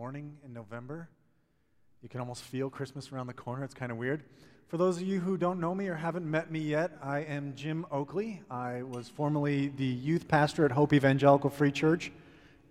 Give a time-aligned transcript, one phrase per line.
[0.00, 1.10] morning in November.
[2.02, 3.64] You can almost feel Christmas around the corner.
[3.64, 4.22] It's kind of weird.
[4.68, 7.52] For those of you who don't know me or haven't met me yet, I am
[7.54, 8.40] Jim Oakley.
[8.50, 12.12] I was formerly the youth pastor at Hope Evangelical Free Church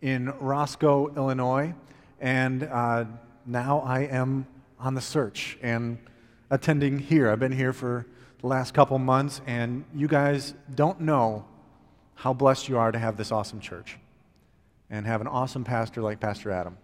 [0.02, 1.76] in Roscoe, Illinois,
[2.20, 3.06] and uh,
[3.46, 4.48] now I am
[4.80, 6.00] on the search and
[6.50, 7.30] attending here.
[7.30, 8.08] I've been here for
[8.42, 11.46] the last couple months, and you guys don't know
[12.16, 14.00] how blessed you are to have this awesome church
[14.90, 16.76] and have an awesome pastor like Pastor Adam.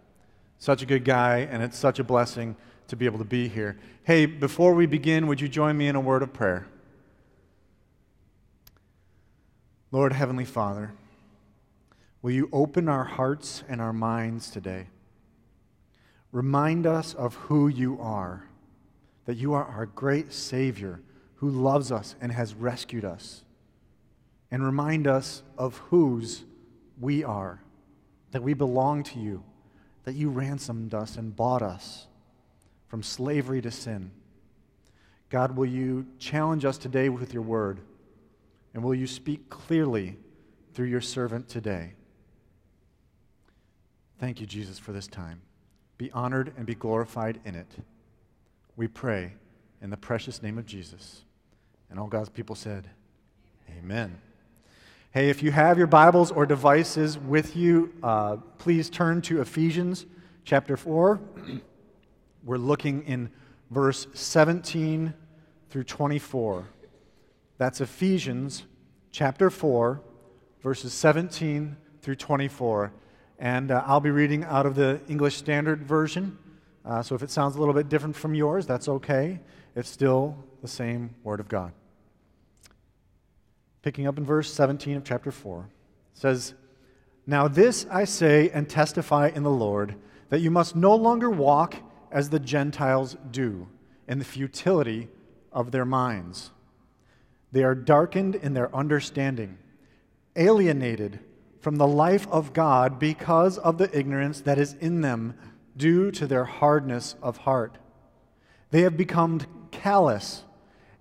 [0.57, 2.55] Such a good guy, and it's such a blessing
[2.87, 3.77] to be able to be here.
[4.03, 6.67] Hey, before we begin, would you join me in a word of prayer?
[9.91, 10.91] Lord, Heavenly Father,
[12.21, 14.87] will you open our hearts and our minds today?
[16.31, 18.43] Remind us of who you are,
[19.25, 21.01] that you are our great Savior
[21.35, 23.43] who loves us and has rescued us.
[24.51, 26.43] And remind us of whose
[26.99, 27.61] we are
[28.31, 29.43] that we belong to you,
[30.05, 32.07] that you ransomed us and bought us
[32.87, 34.11] from slavery to sin.
[35.29, 37.81] God, will you challenge us today with your word?
[38.73, 40.17] And will you speak clearly
[40.73, 41.93] through your servant today?
[44.19, 45.41] Thank you, Jesus, for this time.
[45.97, 47.71] Be honored and be glorified in it.
[48.77, 49.33] We pray
[49.81, 51.23] in the precious name of Jesus.
[51.89, 52.89] And all God's people said,
[53.69, 53.81] Amen.
[53.83, 54.21] Amen.
[55.15, 60.05] Hey, if you have your Bibles or devices with you, uh, please turn to Ephesians
[60.43, 61.21] chapter 4.
[62.43, 63.31] We're looking in
[63.71, 65.13] verse 17
[65.69, 66.67] through 24.
[67.57, 68.65] That's Ephesians
[69.09, 70.01] chapter 4,
[70.61, 72.91] verses 17 through 24.
[73.39, 76.37] And uh, I'll be reading out of the English Standard Version.
[76.83, 79.39] Uh, so if it sounds a little bit different from yours, that's okay.
[79.77, 81.71] It's still the same Word of God
[83.85, 85.69] picking up in verse 17 of chapter 4,
[86.15, 86.55] says,
[87.27, 89.93] Now this I say and testify in the Lord,
[90.29, 91.75] that you must no longer walk
[92.11, 93.67] as the Gentiles do,
[94.07, 95.07] in the futility
[95.51, 96.49] of their minds.
[97.51, 99.59] They are darkened in their understanding,
[100.35, 101.19] alienated
[101.59, 105.35] from the life of God because of the ignorance that is in them
[105.77, 107.77] due to their hardness of heart.
[108.71, 110.43] They have become callous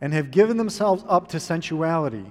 [0.02, 2.30] and have given themselves up to sensuality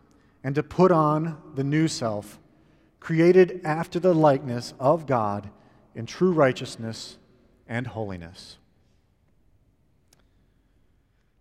[0.43, 2.39] and to put on the new self,
[2.99, 5.49] created after the likeness of God
[5.95, 7.17] in true righteousness
[7.67, 8.57] and holiness.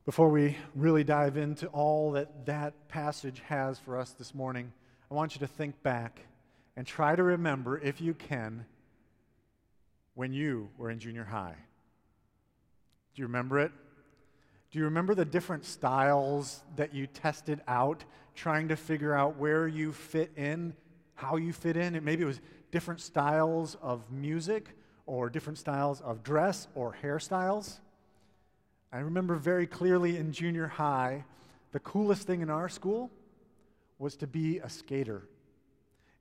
[0.05, 4.73] Before we really dive into all that that passage has for us this morning,
[5.11, 6.21] I want you to think back
[6.77, 8.65] and try to remember, if you can,
[10.15, 11.57] when you were in junior high.
[13.15, 13.73] Do you remember it?
[14.71, 18.05] Do you remember the different styles that you tested out,
[18.41, 20.73] trying to figure out where you fit in,
[21.15, 21.95] how you fit in?
[21.95, 22.41] And maybe it was
[22.73, 24.75] different styles of music
[25.05, 27.81] or different styles of dress or hairstyles.
[28.91, 31.27] I remember very clearly in junior high,
[31.73, 33.11] the coolest thing in our school
[33.99, 35.29] was to be a skater.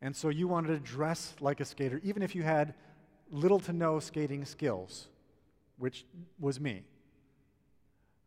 [0.01, 2.74] And so you wanted to dress like a skater, even if you had
[3.31, 5.07] little to no skating skills,
[5.78, 6.06] which
[6.38, 6.84] was me.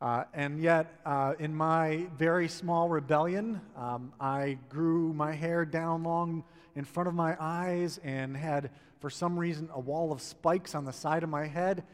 [0.03, 6.03] Uh, and yet, uh, in my very small rebellion, um, I grew my hair down
[6.03, 6.43] long
[6.75, 10.85] in front of my eyes and had, for some reason, a wall of spikes on
[10.85, 11.85] the side of my head.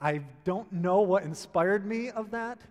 [0.00, 2.62] I don't know what inspired me of that,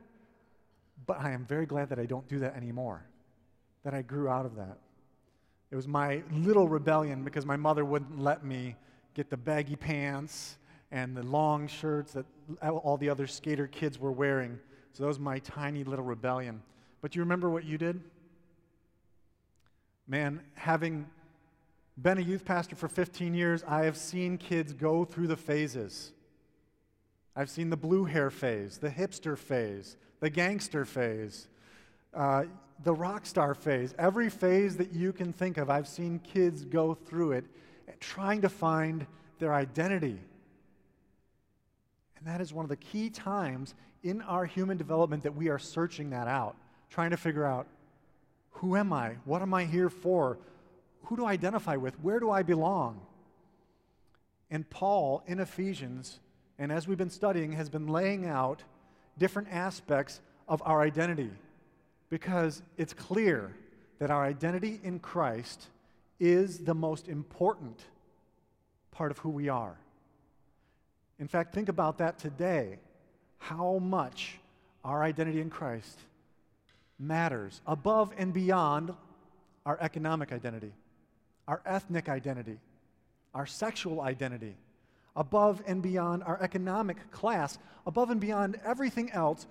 [1.05, 3.05] but I am very glad that I don't do that anymore,
[3.83, 4.79] that I grew out of that.
[5.69, 8.75] It was my little rebellion because my mother wouldn't let me
[9.13, 10.57] get the baggy pants
[10.93, 12.25] and the long shirts that
[12.61, 14.59] all the other skater kids were wearing.
[14.93, 16.61] So that was my tiny little rebellion.
[17.01, 17.99] But you remember what you did?
[20.07, 21.07] Man, having
[21.99, 26.11] been a youth pastor for 15 years, I have seen kids go through the phases.
[27.35, 31.47] I've seen the blue hair phase, the hipster phase, the gangster phase,
[32.13, 32.43] uh,
[32.83, 33.95] the rock star phase.
[33.97, 37.45] Every phase that you can think of, I've seen kids go through it
[37.99, 39.07] trying to find
[39.39, 40.19] their identity.
[42.23, 43.73] And that is one of the key times
[44.03, 46.55] in our human development that we are searching that out,
[46.89, 47.67] trying to figure out
[48.51, 49.15] who am I?
[49.25, 50.37] What am I here for?
[51.05, 51.99] Who do I identify with?
[51.99, 53.01] Where do I belong?
[54.49, 56.19] And Paul in Ephesians
[56.59, 58.63] and as we've been studying, has been laying out
[59.17, 61.31] different aspects of our identity
[62.09, 63.55] because it's clear
[63.99, 65.67] that our identity in Christ
[66.19, 67.81] is the most important
[68.91, 69.75] part of who we are.
[71.23, 72.79] In fact, think about that today
[73.37, 74.39] how much
[74.83, 75.97] our identity in Christ
[76.99, 78.93] matters above and beyond
[79.65, 80.73] our economic identity,
[81.47, 82.59] our ethnic identity,
[83.33, 84.57] our sexual identity,
[85.15, 89.47] above and beyond our economic class, above and beyond everything else.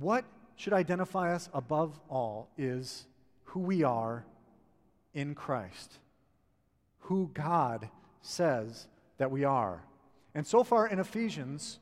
[0.00, 0.26] What
[0.56, 3.06] should identify us above all is
[3.44, 4.26] who we are
[5.14, 6.00] in Christ,
[6.98, 7.88] who God
[8.20, 9.80] says that we are.
[10.34, 11.78] And so far in Ephesians,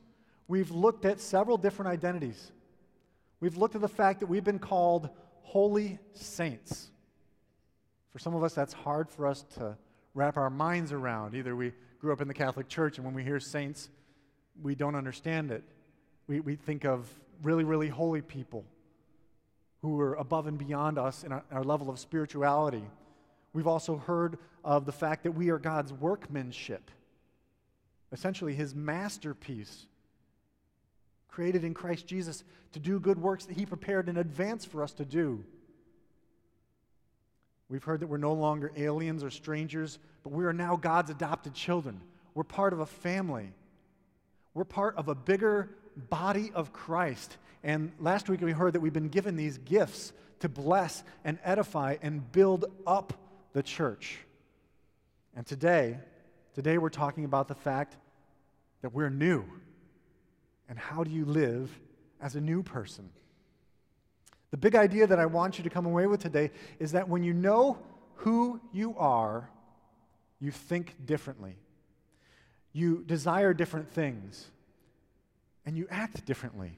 [0.47, 2.51] we've looked at several different identities.
[3.39, 5.09] We've looked at the fact that we've been called
[5.41, 6.89] holy saints.
[8.11, 9.75] For some of us, that's hard for us to
[10.13, 11.33] wrap our minds around.
[11.33, 13.89] Either we grew up in the Catholic Church, and when we hear saints,
[14.61, 15.63] we don't understand it.
[16.27, 17.07] We, we think of
[17.41, 18.65] really, really holy people
[19.81, 22.83] who are above and beyond us in our, our level of spirituality.
[23.51, 26.89] We've also heard of the fact that we are God's workmanship,
[28.13, 29.85] essentially His masterpiece,
[31.27, 32.43] created in Christ Jesus
[32.73, 35.43] to do good works that He prepared in advance for us to do.
[37.69, 41.55] We've heard that we're no longer aliens or strangers, but we are now God's adopted
[41.55, 41.99] children.
[42.35, 43.51] We're part of a family.
[44.53, 45.69] We're part of a bigger
[46.09, 47.37] body of Christ.
[47.63, 51.97] And last week we heard that we've been given these gifts to bless and edify
[52.01, 53.13] and build up
[53.53, 54.19] the church.
[55.35, 55.97] And today,
[56.53, 57.95] today we're talking about the fact
[58.83, 59.43] that we're new.
[60.69, 61.71] And how do you live
[62.21, 63.09] as a new person?
[64.51, 67.23] The big idea that I want you to come away with today is that when
[67.23, 67.79] you know
[68.17, 69.49] who you are,
[70.39, 71.55] you think differently.
[72.73, 74.49] You desire different things.
[75.65, 76.77] And you act differently.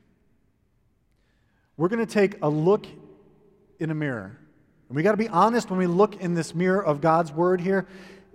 [1.75, 2.85] We're going to take a look
[3.79, 4.37] in a mirror.
[4.89, 7.59] And we got to be honest when we look in this mirror of God's Word
[7.59, 7.87] here.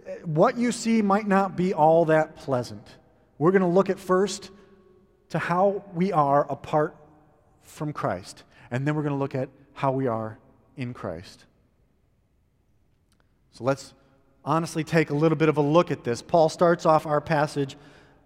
[0.07, 2.87] Eh, what you see might not be all that pleasant.
[3.41, 4.51] We're going to look at first
[5.31, 6.95] to how we are apart
[7.63, 8.45] from Christ.
[8.71, 10.39] And then we're going to look at how we are
[10.77, 11.47] in Christ.
[13.53, 13.95] So let's
[14.45, 16.21] honestly take a little bit of a look at this.
[16.21, 17.79] Paul starts off our passage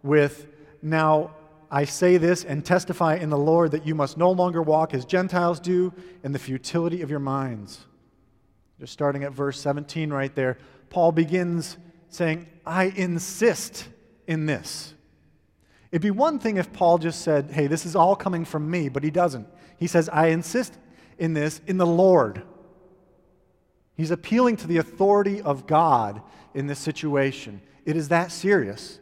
[0.03, 0.49] with
[0.83, 1.31] Now
[1.71, 5.05] I say this and testify in the Lord that you must no longer walk as
[5.05, 5.93] Gentiles do
[6.25, 7.87] in the futility of your minds.
[8.81, 10.59] Just starting at verse 17 right there,
[10.91, 11.79] Paul begins
[12.09, 13.87] saying, I insist
[14.27, 14.95] in this.
[15.95, 18.89] It'd be one thing if Paul just said, Hey, this is all coming from me,
[18.89, 19.47] but he doesn't.
[19.79, 20.77] He says, I insist
[21.19, 22.43] in this in the Lord.
[23.97, 26.21] He's appealing to the authority of God
[26.53, 27.63] in this situation.
[27.85, 28.99] It is that serious.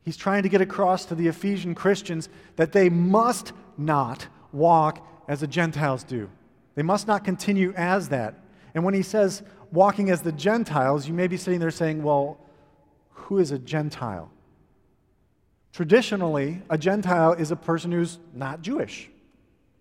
[0.00, 5.40] He's trying to get across to the Ephesian Christians that they must not walk as
[5.40, 6.30] the Gentiles do.
[6.76, 8.42] They must not continue as that.
[8.74, 12.40] And when he says walking as the Gentiles, you may be sitting there saying, well,
[13.10, 14.30] who is a Gentile?
[15.78, 19.08] Traditionally, a Gentile is a person who's not Jewish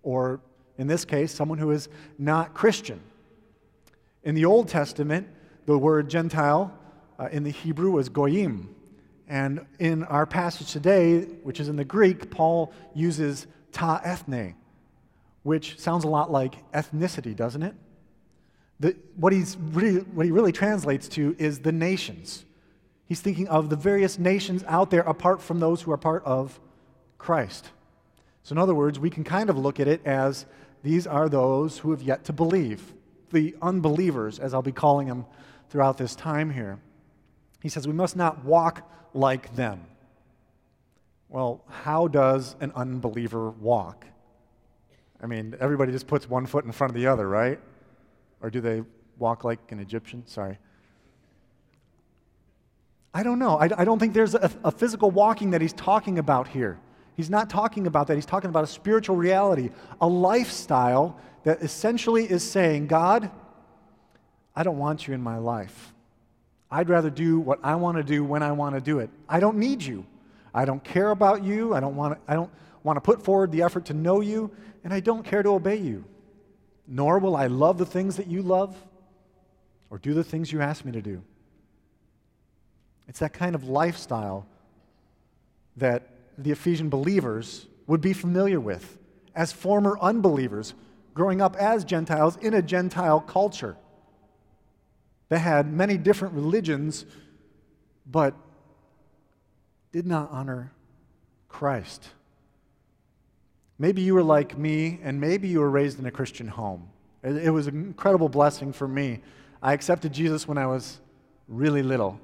[0.03, 0.39] or
[0.77, 1.89] in this case, someone who is
[2.19, 2.99] not Christian.
[4.21, 5.27] In the Old Testament,
[5.65, 6.71] the word Gentile
[7.17, 8.75] uh, in the Hebrew was goyim.
[9.27, 14.53] And in our passage today, which is in the Greek, Paul uses ta ethne,
[15.41, 17.73] which sounds a lot like ethnicity, doesn't it?
[18.79, 22.45] The, what, he's really, what he really translates to is the nations.
[23.07, 26.59] He's thinking of the various nations out there apart from those who are part of
[27.17, 27.69] Christ.
[28.43, 30.45] So, in other words, we can kind of look at it as
[30.83, 32.93] these are those who have yet to believe,
[33.31, 35.25] the unbelievers, as I'll be calling them
[35.69, 36.79] throughout this time here.
[37.61, 39.85] He says, We must not walk like them.
[41.29, 44.05] Well, how does an unbeliever walk?
[45.21, 47.59] I mean, everybody just puts one foot in front of the other, right?
[48.41, 48.83] Or do they
[49.17, 50.25] walk like an Egyptian?
[50.27, 50.57] Sorry.
[53.13, 53.57] I don't know.
[53.57, 56.79] I, I don't think there's a, a physical walking that he's talking about here.
[57.15, 58.15] He's not talking about that.
[58.15, 63.31] He's talking about a spiritual reality, a lifestyle that essentially is saying, God,
[64.55, 65.93] I don't want you in my life.
[66.69, 69.09] I'd rather do what I want to do when I want to do it.
[69.27, 70.05] I don't need you.
[70.53, 71.73] I don't care about you.
[71.73, 72.51] I don't want to, I don't
[72.83, 74.51] want to put forward the effort to know you,
[74.83, 76.03] and I don't care to obey you.
[76.87, 78.75] Nor will I love the things that you love
[79.89, 81.21] or do the things you ask me to do.
[83.07, 84.45] It's that kind of lifestyle
[85.77, 88.97] that the Ephesian believers would be familiar with
[89.35, 90.73] as former unbelievers
[91.13, 93.77] growing up as Gentiles in a Gentile culture
[95.29, 97.05] that had many different religions
[98.09, 98.33] but
[99.91, 100.71] did not honor
[101.49, 102.09] Christ.
[103.79, 106.89] Maybe you were like me, and maybe you were raised in a Christian home.
[107.23, 109.19] It, was an incredible blessing for me.
[109.61, 110.99] I accepted Jesus when I was
[111.47, 112.19] really little,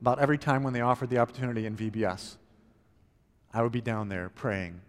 [0.00, 2.36] about every time when they offered the opportunity in VBS.
[3.52, 4.80] I would be down there praying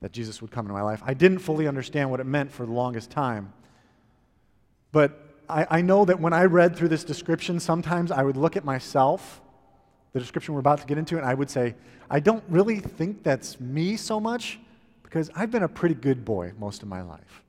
[0.00, 1.02] that Jesus would come into my life.
[1.04, 3.52] I didn't fully understand what it meant for the longest time.
[4.92, 8.56] But I, I, know that when I read through this description, sometimes I would look
[8.56, 9.40] at myself,
[10.12, 11.74] the description we're about to get into, and I would say,
[12.10, 14.58] I don't really think that's me so much
[15.02, 17.42] because I've been a pretty good boy most of my life.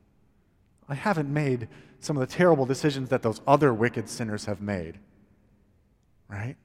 [0.87, 1.67] I haven't made
[1.99, 4.99] some of the terrible decisions that those other wicked sinners have made.
[6.29, 6.55] Right?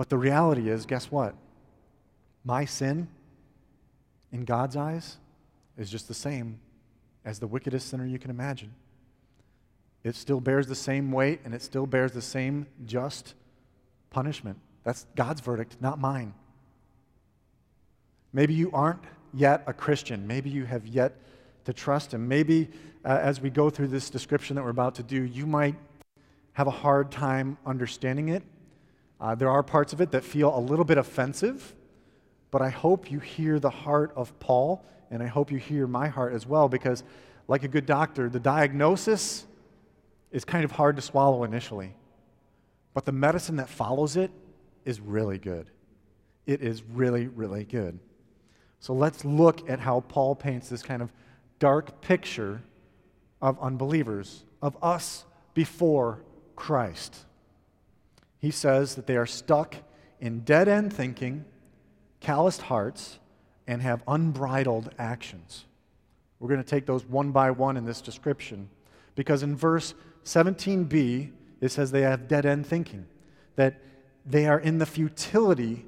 [0.00, 1.34] But the reality is, guess what?
[2.42, 3.06] My sin,
[4.32, 5.18] in God's eyes,
[5.76, 6.58] is just the same
[7.22, 8.72] as the wickedest sinner you can imagine.
[10.02, 13.34] It still bears the same weight and it still bears the same just
[14.08, 14.58] punishment.
[14.84, 16.32] That's God's verdict, not mine.
[18.32, 19.04] Maybe you aren't
[19.34, 20.26] yet a Christian.
[20.26, 21.14] Maybe you have yet
[21.66, 22.26] to trust Him.
[22.26, 22.70] Maybe
[23.04, 25.74] uh, as we go through this description that we're about to do, you might
[26.54, 28.42] have a hard time understanding it.
[29.20, 31.74] Uh, there are parts of it that feel a little bit offensive,
[32.50, 36.08] but I hope you hear the heart of Paul, and I hope you hear my
[36.08, 37.04] heart as well, because,
[37.46, 39.46] like a good doctor, the diagnosis
[40.30, 41.94] is kind of hard to swallow initially,
[42.94, 44.30] but the medicine that follows it
[44.84, 45.66] is really good.
[46.46, 47.98] It is really, really good.
[48.80, 51.12] So let's look at how Paul paints this kind of
[51.58, 52.62] dark picture
[53.42, 56.20] of unbelievers, of us before
[56.56, 57.26] Christ.
[58.40, 59.76] He says that they are stuck
[60.18, 61.44] in dead end thinking,
[62.20, 63.18] calloused hearts,
[63.66, 65.66] and have unbridled actions.
[66.38, 68.68] We're going to take those one by one in this description
[69.14, 69.94] because in verse
[70.24, 71.30] 17b,
[71.60, 73.06] it says they have dead end thinking,
[73.56, 73.80] that
[74.24, 75.84] they are in the futility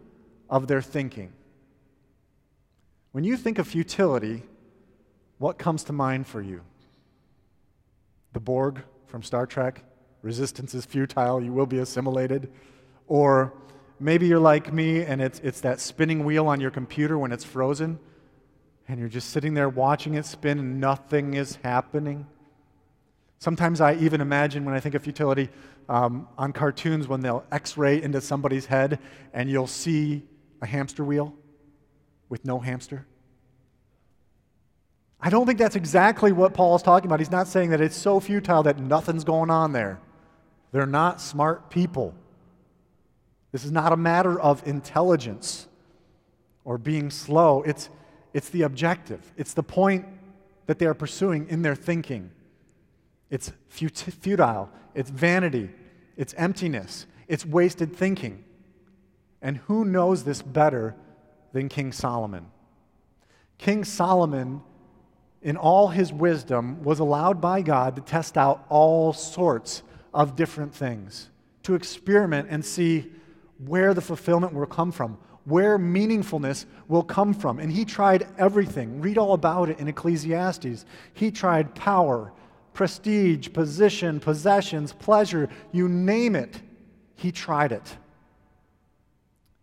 [0.50, 1.32] of their thinking.
[3.12, 4.42] When you think of futility,
[5.38, 6.61] what comes to mind for you?
[8.32, 9.85] The Borg from Star Trek?
[10.22, 12.50] Resistance is futile, you will be assimilated.
[13.08, 13.52] Or
[13.98, 17.44] maybe you're like me and it's, it's that spinning wheel on your computer when it's
[17.44, 17.98] frozen
[18.88, 22.26] and you're just sitting there watching it spin and nothing is happening.
[23.38, 25.48] Sometimes I even imagine when I think of futility
[25.88, 29.00] um, on cartoons when they'll x ray into somebody's head
[29.32, 30.22] and you'll see
[30.60, 31.34] a hamster wheel
[32.28, 33.06] with no hamster.
[35.20, 37.20] I don't think that's exactly what Paul is talking about.
[37.20, 40.00] He's not saying that it's so futile that nothing's going on there.
[40.72, 42.14] They're not smart people.
[43.52, 45.68] This is not a matter of intelligence
[46.64, 47.62] or being slow.
[47.62, 47.90] It's,
[48.32, 50.06] it's the objective, it's the point
[50.66, 52.30] that they are pursuing in their thinking.
[53.30, 55.70] It's futile, it's vanity,
[56.16, 58.44] it's emptiness, it's wasted thinking.
[59.42, 60.94] And who knows this better
[61.52, 62.46] than King Solomon?
[63.58, 64.62] King Solomon,
[65.42, 69.82] in all his wisdom, was allowed by God to test out all sorts
[70.12, 71.31] of different things,
[71.62, 73.11] to experiment and see
[73.66, 77.59] where the fulfillment will come from, where meaningfulness will come from.
[77.59, 79.00] And he tried everything.
[79.00, 80.85] Read all about it in Ecclesiastes.
[81.14, 82.33] He tried power,
[82.75, 86.61] prestige, position, possessions, pleasure, you name it,
[87.14, 87.97] he tried it.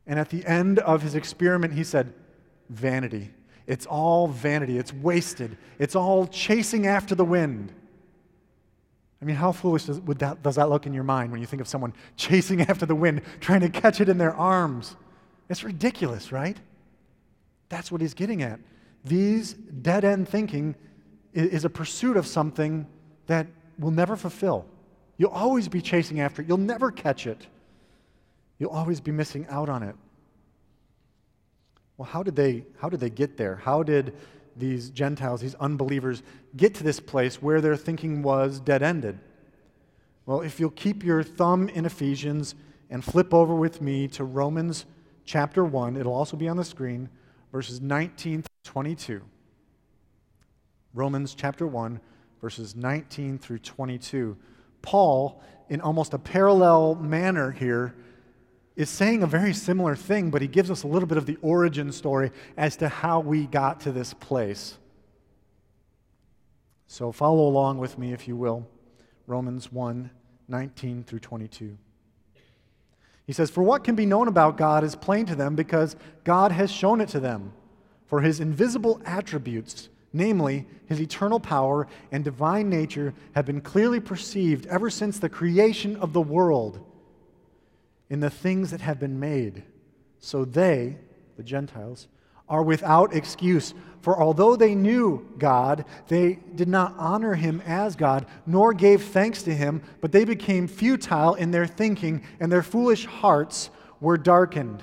[0.07, 2.13] And at the end of his experiment, he said,
[2.69, 3.31] Vanity.
[3.67, 4.79] It's all vanity.
[4.79, 5.55] It's wasted.
[5.77, 7.71] It's all chasing after the wind.
[9.21, 11.61] I mean, how foolish does, that, does that look in your mind when you think
[11.61, 14.95] of someone chasing after the wind, trying to catch it in their arms?
[15.49, 16.57] It's ridiculous, right?
[17.69, 18.59] That's what he's getting at.
[19.03, 20.75] These dead end thinking
[21.33, 22.87] is a pursuit of something
[23.27, 23.47] that
[23.77, 24.65] will never fulfill.
[25.17, 27.45] You'll always be chasing after it, you'll never catch it.
[28.57, 29.95] You'll always be missing out on it.
[31.97, 33.55] Well, how did they, how did they get there?
[33.55, 34.15] How did
[34.55, 36.23] these Gentiles, these unbelievers,
[36.55, 39.19] get to this place where their thinking was dead ended?
[40.25, 42.55] Well, if you'll keep your thumb in Ephesians
[42.89, 44.85] and flip over with me to Romans
[45.25, 47.09] chapter 1, it'll also be on the screen,
[47.51, 49.21] verses 19 through 22.
[50.93, 51.99] Romans chapter 1,
[52.41, 54.37] verses 19 through 22.
[54.81, 57.95] Paul, in almost a parallel manner here,
[58.79, 61.37] is saying a very similar thing, but he gives us a little bit of the
[61.41, 64.77] origin story as to how we got to this place.
[66.87, 68.65] So follow along with me, if you will.
[69.27, 70.09] Romans 1
[70.47, 71.77] 19 through 22.
[73.27, 76.53] He says, For what can be known about God is plain to them because God
[76.53, 77.51] has shown it to them.
[78.07, 84.65] For his invisible attributes, namely his eternal power and divine nature, have been clearly perceived
[84.67, 86.88] ever since the creation of the world
[88.09, 89.63] in the things that have been made.
[90.19, 90.97] So they,
[91.37, 92.07] the Gentiles,
[92.47, 93.73] are without excuse.
[94.01, 99.43] For although they knew God, they did not honor him as God, nor gave thanks
[99.43, 104.81] to him, but they became futile in their thinking, and their foolish hearts were darkened.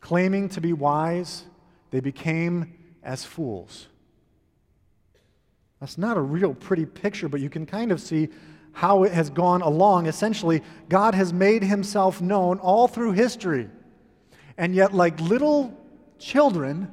[0.00, 1.44] Claiming to be wise,
[1.90, 3.86] they became as fools.
[5.78, 8.28] That's not a real pretty picture, but you can kind of see
[8.72, 10.06] how it has gone along.
[10.06, 13.68] Essentially, God has made himself known all through history.
[14.56, 15.76] And yet, like little
[16.18, 16.92] children,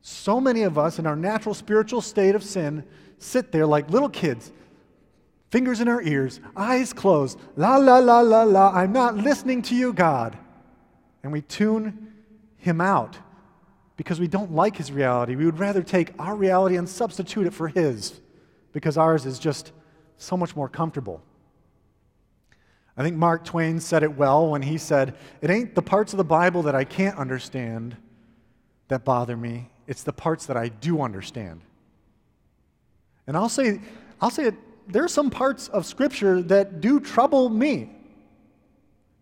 [0.00, 2.84] so many of us in our natural spiritual state of sin
[3.18, 4.52] sit there like little kids,
[5.50, 9.74] fingers in our ears, eyes closed, la, la, la, la, la, I'm not listening to
[9.74, 10.36] you, God.
[11.22, 12.12] And we tune
[12.58, 13.18] him out
[13.96, 15.36] because we don't like his reality.
[15.36, 18.20] We would rather take our reality and substitute it for his
[18.72, 19.72] because ours is just
[20.18, 21.22] so much more comfortable.
[22.96, 26.16] I think Mark Twain said it well when he said, It ain't the parts of
[26.16, 27.96] the Bible that I can't understand
[28.88, 31.60] that bother me, it's the parts that I do understand.
[33.26, 33.80] And I'll say,
[34.20, 34.54] I'll say it,
[34.88, 37.90] there are some parts of Scripture that do trouble me.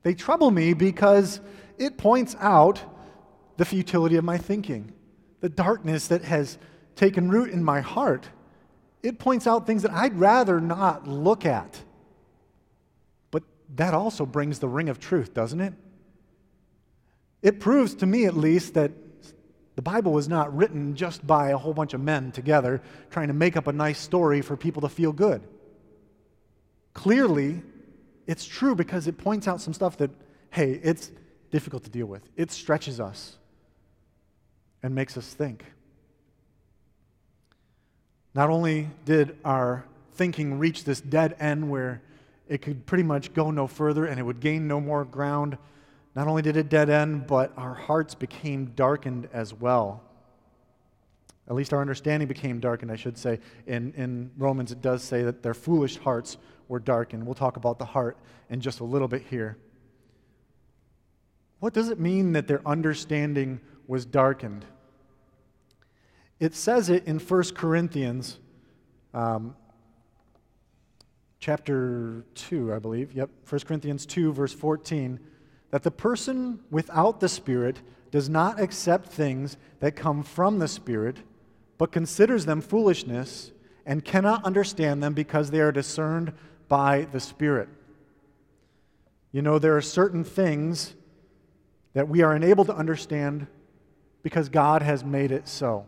[0.02, 1.40] They trouble me because
[1.78, 2.80] it points out
[3.56, 4.92] the futility of my thinking,
[5.40, 6.58] the darkness that has
[6.96, 8.28] taken root in my heart.
[9.04, 11.78] It points out things that I'd rather not look at.
[13.30, 13.42] But
[13.76, 15.74] that also brings the ring of truth, doesn't it?
[17.42, 18.92] It proves to me, at least, that
[19.76, 22.80] the Bible was not written just by a whole bunch of men together
[23.10, 25.42] trying to make up a nice story for people to feel good.
[26.94, 27.60] Clearly,
[28.26, 30.12] it's true because it points out some stuff that,
[30.48, 31.10] hey, it's
[31.50, 32.22] difficult to deal with.
[32.36, 33.36] It stretches us
[34.82, 35.66] and makes us think.
[38.34, 42.02] Not only did our thinking reach this dead end where
[42.48, 45.56] it could pretty much go no further and it would gain no more ground
[46.14, 50.02] not only did it dead end, but our hearts became darkened as well.
[51.48, 53.40] At least our understanding became darkened, I should say.
[53.66, 57.26] In, in Romans, it does say that their foolish hearts were darkened.
[57.26, 58.16] We'll talk about the heart
[58.48, 59.58] in just a little bit here.
[61.58, 64.64] What does it mean that their understanding was darkened?
[66.40, 68.38] It says it in 1 Corinthians
[69.12, 69.54] um,
[71.38, 73.12] chapter 2, I believe.
[73.12, 75.20] Yep, 1 Corinthians 2, verse 14
[75.74, 77.80] that the person without the Spirit
[78.12, 81.16] does not accept things that come from the Spirit,
[81.78, 83.50] but considers them foolishness
[83.84, 86.32] and cannot understand them because they are discerned
[86.68, 87.68] by the Spirit.
[89.32, 90.94] You know, there are certain things
[91.94, 93.48] that we are unable to understand
[94.22, 95.86] because God has made it so,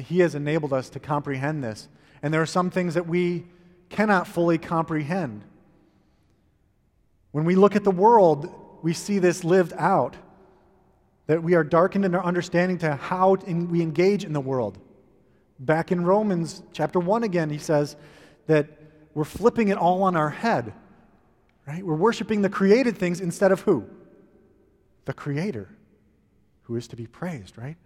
[0.00, 1.88] He has enabled us to comprehend this.
[2.22, 3.46] And there are some things that we
[3.88, 5.42] cannot fully comprehend.
[7.32, 10.16] When we look at the world, we see this lived out.
[11.26, 14.78] That we are darkened in our understanding to how we engage in the world.
[15.58, 17.96] Back in Romans chapter 1 again, he says
[18.46, 18.68] that
[19.14, 20.72] we're flipping it all on our head.
[21.66, 21.84] Right?
[21.84, 23.86] We're worshiping the created things instead of who?
[25.04, 25.68] The Creator,
[26.62, 27.76] who is to be praised, right?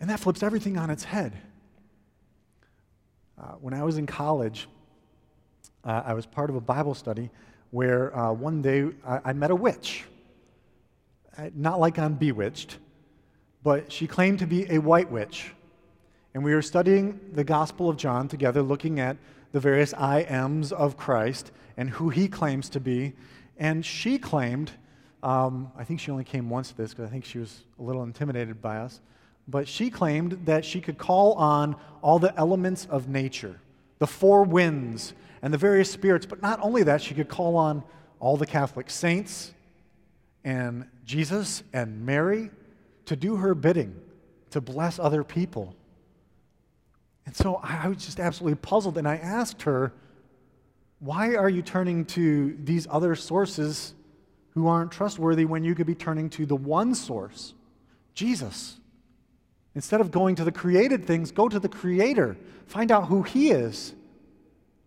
[0.00, 1.32] And that flips everything on its head.
[3.38, 4.68] Uh, when I was in college,
[5.84, 7.30] uh, I was part of a Bible study
[7.70, 10.04] where uh, one day I, I, met a witch.
[11.54, 12.78] Not like on Bewitched,
[13.62, 15.52] but she claimed to be a white witch.
[16.32, 19.16] And we were studying the Gospel of John together, looking at
[19.52, 23.14] the various I ams of Christ and who he claims to be.
[23.58, 24.70] And she claimed,
[25.22, 27.82] um, I think she only came once to this because I think she was a
[27.82, 29.00] little intimidated by us,
[29.48, 33.60] but she claimed that she could call on all the elements of nature,
[33.98, 36.26] the four winds, and the various spirits.
[36.26, 37.84] But not only that, she could call on
[38.18, 39.52] all the Catholic saints
[40.44, 42.50] and Jesus and Mary
[43.06, 43.94] to do her bidding,
[44.50, 45.74] to bless other people.
[47.26, 49.92] And so I was just absolutely puzzled, and I asked her,
[51.00, 53.94] Why are you turning to these other sources
[54.50, 57.54] who aren't trustworthy when you could be turning to the one source,
[58.14, 58.78] Jesus?
[59.76, 62.36] Instead of going to the created things, go to the Creator.
[62.66, 63.94] Find out who He is.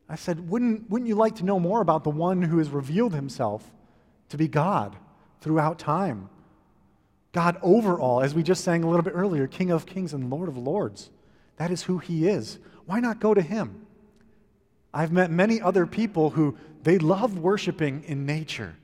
[0.09, 3.13] I said, wouldn't, wouldn't you like to know more about the one who has revealed
[3.13, 3.63] himself
[4.29, 4.95] to be God
[5.41, 6.29] throughout time?
[7.31, 10.31] God over all, as we just sang a little bit earlier, King of kings and
[10.31, 11.11] Lord of lords.
[11.57, 12.57] That is who he is.
[12.87, 13.85] Why not go to him?
[14.91, 18.75] I've met many other people who they love worshiping in nature,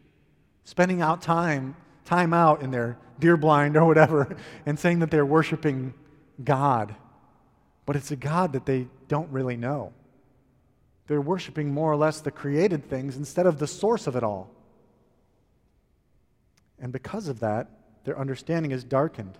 [0.65, 5.25] spending out time, time out in their deer blind or whatever, and saying that they're
[5.25, 5.93] worshiping
[6.43, 6.95] God.
[7.85, 9.93] But it's a God that they don't really know.
[11.07, 14.49] They're worshiping more or less the created things instead of the source of it all.
[16.79, 17.69] And because of that,
[18.03, 19.37] their understanding is darkened.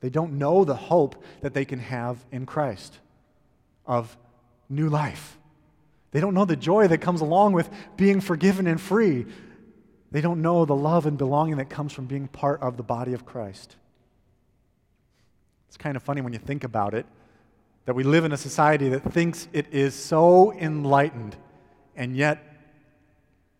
[0.00, 2.98] They don't know the hope that they can have in Christ
[3.86, 4.16] of
[4.68, 5.38] new life.
[6.10, 9.26] They don't know the joy that comes along with being forgiven and free.
[10.16, 13.12] They don't know the love and belonging that comes from being part of the body
[13.12, 13.76] of Christ.
[15.68, 17.04] It's kind of funny when you think about it
[17.84, 21.36] that we live in a society that thinks it is so enlightened,
[21.94, 22.42] and yet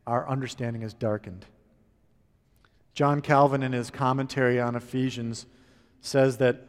[0.06, 1.44] our understanding is darkened.
[2.94, 5.44] John Calvin, in his commentary on Ephesians,
[6.00, 6.62] says that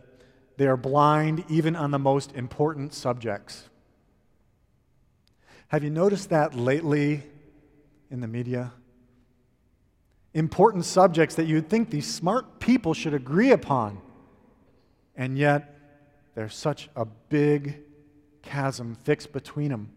[0.57, 3.69] they are blind even on the most important subjects.
[5.69, 7.23] Have you noticed that lately
[8.11, 8.73] in the media?
[10.37, 13.99] Important subjects that you'd think these smart people should agree upon,
[15.15, 15.79] and yet
[16.35, 17.79] there's such a big
[18.43, 19.89] chasm fixed between them.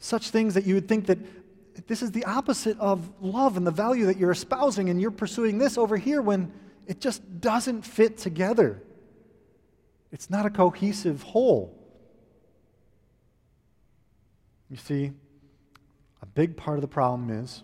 [0.00, 3.70] Such things that you would think that this is the opposite of love and the
[3.70, 6.52] value that you're espousing, and you're pursuing this over here when
[6.88, 8.82] it just doesn't fit together.
[10.10, 11.80] It's not a cohesive whole.
[14.68, 15.12] You see,
[16.20, 17.62] a big part of the problem is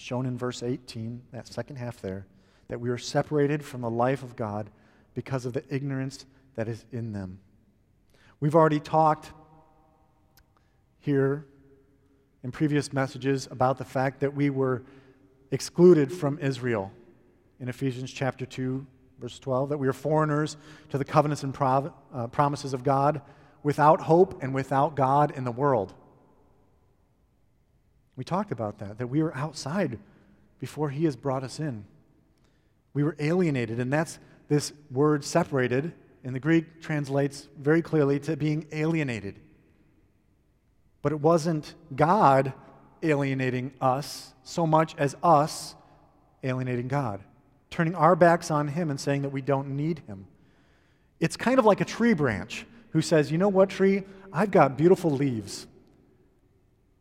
[0.00, 2.26] shown in verse 18, that second half there,
[2.68, 4.70] that we are separated from the life of God
[5.12, 7.38] because of the ignorance that is in them.
[8.40, 9.32] We've already talked
[11.00, 11.46] here
[12.42, 14.82] in previous messages about the fact that we were
[15.50, 16.90] excluded from Israel
[17.58, 18.86] in Ephesians chapter 2,
[19.18, 20.56] verse 12, that we are foreigners
[20.88, 23.20] to the covenants and prov- uh, promises of God,
[23.62, 25.92] without hope and without God in the world.
[28.16, 29.98] We talked about that, that we were outside
[30.58, 31.84] before He has brought us in.
[32.92, 34.18] We were alienated, and that's
[34.48, 35.92] this word separated
[36.22, 39.36] in the Greek translates very clearly to being alienated.
[41.02, 42.52] But it wasn't God
[43.02, 45.74] alienating us so much as us
[46.42, 47.22] alienating God,
[47.70, 50.26] turning our backs on Him and saying that we don't need Him.
[51.20, 54.02] It's kind of like a tree branch who says, You know what, tree?
[54.32, 55.66] I've got beautiful leaves.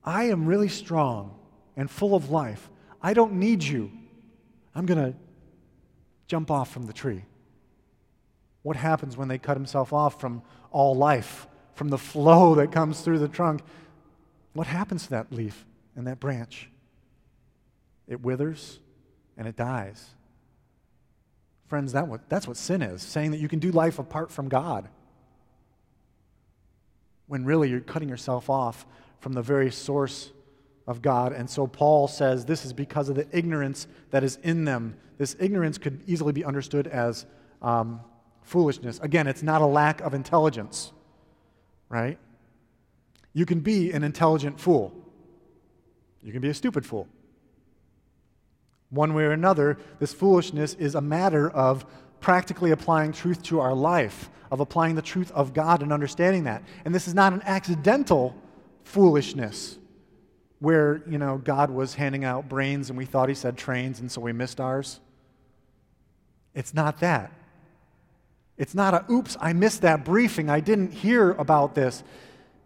[0.04, 1.38] I am really strong
[1.76, 2.70] and full of life.
[3.02, 3.92] I don't need you.
[4.76, 5.18] I'm going to
[6.28, 7.26] jump off from the tree.
[8.62, 13.02] What happens when they cut himself off from all life, from the flow that comes
[13.02, 13.62] through the trunk?
[14.54, 16.70] What happens to that leaf and that branch?
[18.08, 18.80] It withers
[19.38, 20.10] and it dies.
[21.68, 24.50] Friends, that what, that's what sin is saying that you can do life apart from
[24.50, 24.90] God.
[27.28, 28.88] When really you're cutting yourself off
[29.20, 30.32] from the very source
[30.88, 31.34] of God.
[31.34, 34.96] And so Paul says this is because of the ignorance that is in them.
[35.18, 37.26] This ignorance could easily be understood as
[37.62, 38.02] um,
[38.42, 39.00] foolishness.
[39.00, 40.92] Again, it's not a lack of intelligence,
[41.90, 42.18] right?
[43.34, 44.94] You can be an intelligent fool,
[46.24, 47.08] you can be a stupid fool.
[48.90, 51.86] One way or another, this foolishness is a matter of
[52.22, 56.64] practically applying truth to our life, of applying the truth of God and understanding that.
[56.86, 58.36] And this is not an accidental
[58.90, 59.78] foolishness
[60.58, 64.12] where, you know, God was handing out brains and we thought he said trains and
[64.12, 65.00] so we missed ours.
[66.56, 67.32] It's not that.
[68.58, 70.50] It's not a, oops, I missed that briefing.
[70.50, 72.04] I didn't hear about this.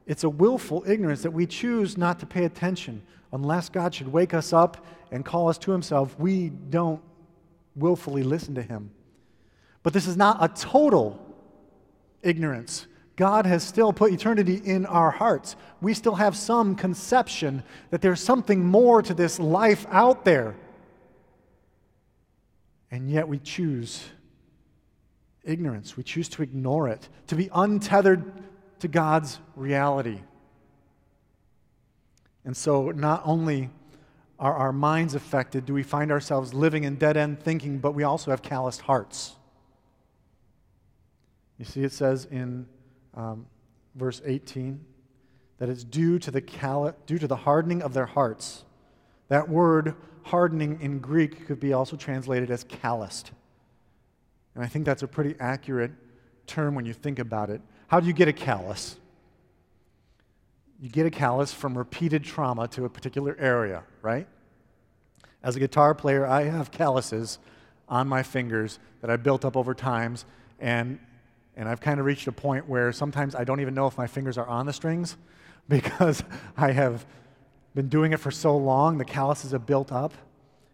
[0.07, 3.03] It's a willful ignorance that we choose not to pay attention.
[3.33, 7.01] Unless God should wake us up and call us to Himself, we don't
[7.75, 8.91] willfully listen to Him.
[9.83, 11.19] But this is not a total
[12.21, 12.87] ignorance.
[13.15, 15.55] God has still put eternity in our hearts.
[15.81, 20.55] We still have some conception that there's something more to this life out there.
[22.89, 24.03] And yet we choose
[25.43, 25.95] ignorance.
[25.95, 28.31] We choose to ignore it, to be untethered
[28.79, 30.21] to God's reality.
[32.45, 33.69] And so, not only
[34.39, 38.03] are our minds affected, do we find ourselves living in dead end thinking, but we
[38.03, 39.35] also have calloused hearts.
[41.57, 42.65] You see, it says in
[43.15, 43.45] um,
[43.95, 44.83] verse 18
[45.59, 48.65] that it's due to, the cal- due to the hardening of their hearts.
[49.29, 53.31] That word hardening in Greek could be also translated as calloused.
[54.55, 55.91] And I think that's a pretty accurate
[56.47, 57.61] term when you think about it.
[57.87, 58.97] How do you get a callus?
[60.81, 64.27] You get a callus from repeated trauma to a particular area, right?
[65.41, 67.39] As a guitar player, I have calluses
[67.87, 70.25] on my fingers that I built up over times,
[70.59, 70.99] and,
[71.55, 74.07] and I've kind of reached a point where sometimes I don't even know if my
[74.07, 75.17] fingers are on the strings
[75.69, 76.23] because
[76.57, 77.05] I have
[77.75, 80.13] been doing it for so long, the calluses have built up,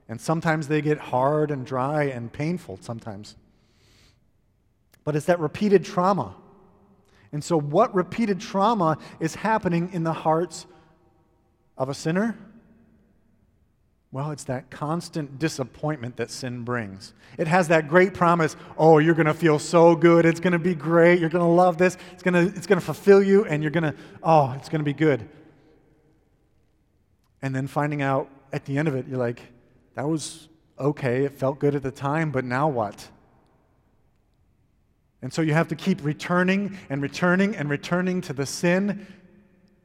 [0.07, 3.35] and sometimes they get hard and dry and painful sometimes
[5.09, 6.35] but it's that repeated trauma.
[7.31, 10.67] And so, what repeated trauma is happening in the hearts
[11.79, 12.37] of a sinner?
[14.11, 17.13] Well, it's that constant disappointment that sin brings.
[17.37, 20.25] It has that great promise oh, you're going to feel so good.
[20.25, 21.19] It's going to be great.
[21.19, 21.95] You're going to love this.
[22.13, 23.93] It's going to, it's going to fulfill you, and you're going to,
[24.23, 25.29] oh, it's going to be good.
[27.41, 29.41] And then finding out at the end of it, you're like,
[29.93, 31.25] that was okay.
[31.25, 33.07] It felt good at the time, but now what?
[35.21, 39.05] And so you have to keep returning and returning and returning to the sin,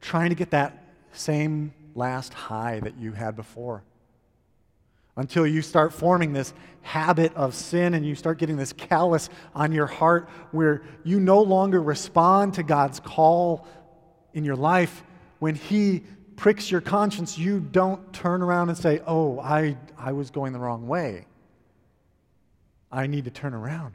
[0.01, 3.83] trying to get that same last high that you had before
[5.17, 9.71] until you start forming this habit of sin and you start getting this callus on
[9.71, 13.67] your heart where you no longer respond to God's call
[14.33, 15.03] in your life.
[15.39, 16.03] When He
[16.35, 20.59] pricks your conscience, you don't turn around and say, Oh, I, I was going the
[20.59, 21.25] wrong way.
[22.91, 23.93] I need to turn around.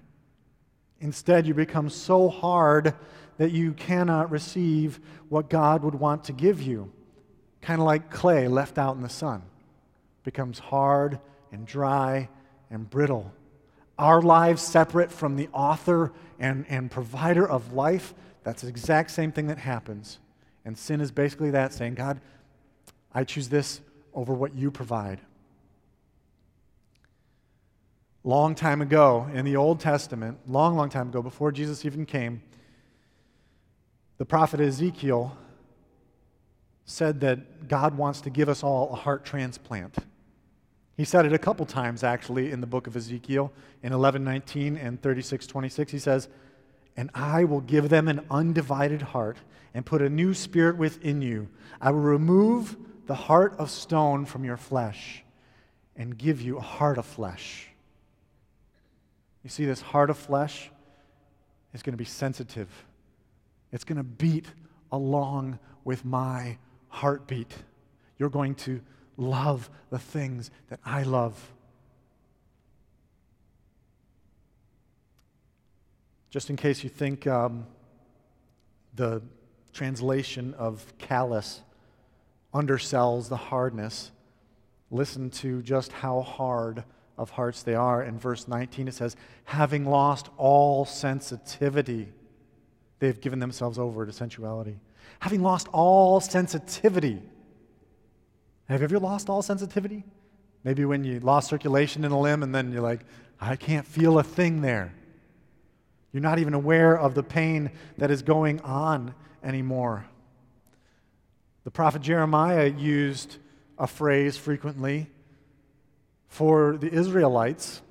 [1.00, 2.94] Instead, you become so hard
[3.38, 6.92] that you cannot receive what God would want to give you,
[7.62, 9.42] kind of like clay left out in the sun
[10.22, 11.18] becomes hard
[11.52, 12.28] and dry
[12.70, 13.32] and brittle.
[13.98, 19.32] Our lives separate from the author and, and provider of life, that's the exact same
[19.32, 20.18] thing that happens.
[20.64, 22.20] And sin is basically that saying, God,
[23.12, 23.80] I choose this
[24.14, 25.20] over what you provide.
[28.22, 32.42] Long time ago in the Old Testament, long, long time ago, before Jesus even came,
[34.18, 35.36] the prophet Ezekiel
[36.90, 39.96] said that God wants to give us all a heart transplant.
[40.96, 45.00] He said it a couple times actually in the book of Ezekiel in 11:19 and
[45.00, 45.92] 36:26.
[45.92, 46.28] He says,
[46.96, 49.38] "And I will give them an undivided heart
[49.72, 51.48] and put a new spirit within you.
[51.80, 52.76] I will remove
[53.06, 55.24] the heart of stone from your flesh
[55.96, 57.68] and give you a heart of flesh."
[59.42, 60.70] You see this heart of flesh
[61.72, 62.68] is going to be sensitive.
[63.72, 64.52] It's going to beat
[64.92, 66.58] along with my
[66.90, 67.52] heartbeat.
[68.18, 68.80] You're going to
[69.16, 71.52] love the things that I love.
[76.30, 77.66] Just in case you think um,
[78.94, 79.22] the
[79.72, 81.60] translation of callous
[82.54, 84.10] undersells the hardness,
[84.90, 86.84] listen to just how hard
[87.18, 88.02] of hearts they are.
[88.02, 92.08] In verse 19, it says, having lost all sensitivity,
[92.98, 94.78] they've given themselves over to sensuality.
[95.20, 97.22] Having lost all sensitivity,
[98.68, 100.04] have you ever lost all sensitivity?
[100.64, 103.00] Maybe when you lost circulation in a limb and then you're like,
[103.40, 104.92] I can't feel a thing there.
[106.12, 110.06] You're not even aware of the pain that is going on anymore.
[111.64, 113.36] The prophet Jeremiah used
[113.78, 115.08] a phrase frequently
[116.28, 117.82] for the Israelites,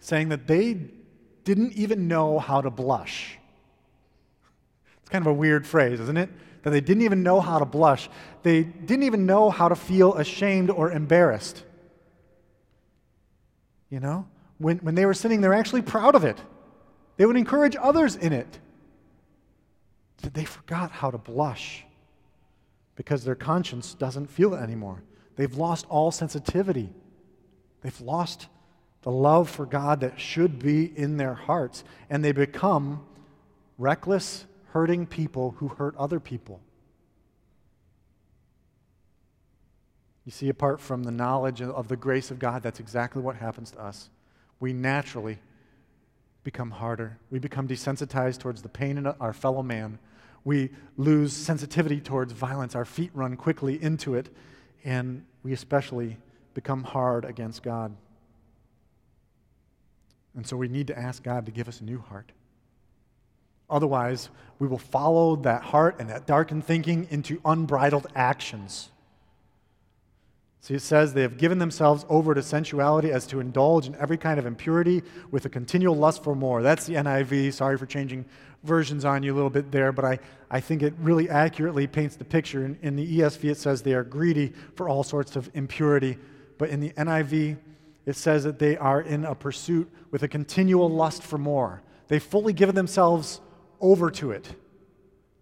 [0.00, 0.76] saying that they
[1.44, 3.38] didn't even know how to blush.
[5.00, 6.30] It's kind of a weird phrase, isn't it?
[6.62, 8.08] That they didn't even know how to blush.
[8.42, 11.64] They didn't even know how to feel ashamed or embarrassed.
[13.90, 14.26] You know?
[14.58, 16.38] When, when they were sinning, they were actually proud of it.
[17.16, 18.58] They would encourage others in it.
[20.32, 21.84] They forgot how to blush
[22.94, 25.02] because their conscience doesn't feel it anymore.
[25.34, 26.92] They've lost all sensitivity.
[27.80, 28.46] They've lost
[29.02, 33.04] the love for God that should be in their hearts, and they become
[33.78, 36.58] reckless hurting people who hurt other people.
[40.24, 43.72] You see, apart from the knowledge of the grace of God, that's exactly what happens
[43.72, 44.08] to us.
[44.60, 45.38] We naturally
[46.42, 47.18] become harder.
[47.30, 49.98] We become desensitized towards the pain in our fellow man.
[50.44, 52.74] We lose sensitivity towards violence.
[52.74, 54.34] Our feet run quickly into it,
[54.84, 56.16] and we especially
[56.54, 57.94] become hard against God.
[60.34, 62.32] And so we need to ask God to give us a new heart.
[63.72, 68.90] Otherwise, we will follow that heart and that darkened thinking into unbridled actions.
[70.60, 74.16] See, it says they have given themselves over to sensuality as to indulge in every
[74.16, 76.62] kind of impurity with a continual lust for more.
[76.62, 77.52] That's the NIV.
[77.54, 78.24] Sorry for changing
[78.62, 80.20] versions on you a little bit there, but I,
[80.52, 82.64] I think it really accurately paints the picture.
[82.64, 86.16] In, in the ESV, it says they are greedy for all sorts of impurity.
[86.58, 87.56] But in the NIV,
[88.06, 91.82] it says that they are in a pursuit with a continual lust for more.
[92.06, 93.40] They've fully given themselves
[93.82, 94.48] over to it,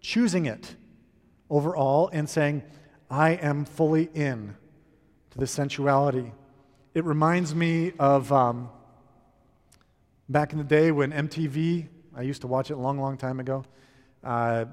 [0.01, 0.75] choosing it
[1.49, 2.63] over all, and saying,
[3.09, 4.55] I am fully in
[5.29, 6.33] to the sensuality.
[6.93, 8.69] It reminds me of um,
[10.27, 13.39] back in the day when MTV, I used to watch it a long, long time
[13.39, 13.63] ago,
[14.23, 14.65] uh,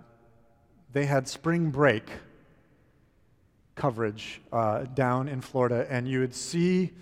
[0.93, 2.11] they had spring break
[3.75, 6.93] coverage uh, down in Florida, and you would see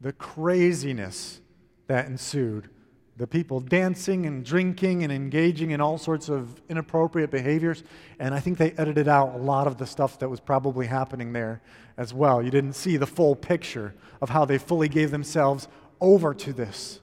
[0.00, 1.40] the craziness
[1.86, 2.68] that ensued
[3.16, 7.84] the people dancing and drinking and engaging in all sorts of inappropriate behaviors.
[8.18, 11.32] And I think they edited out a lot of the stuff that was probably happening
[11.32, 11.62] there
[11.96, 12.42] as well.
[12.42, 15.68] You didn't see the full picture of how they fully gave themselves
[16.00, 17.00] over to this.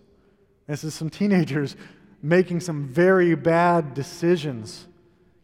[0.68, 1.76] This is some teenagers
[2.22, 4.88] making some very bad decisions,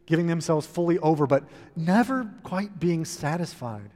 [0.05, 1.43] giving themselves fully over, but
[1.75, 3.89] never quite being satisfied.